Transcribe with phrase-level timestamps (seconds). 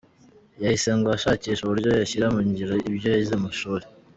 [0.63, 3.85] Yahise ngo ashakisha uburyo yashyira mu ngiro ibyo yize mu ishuri.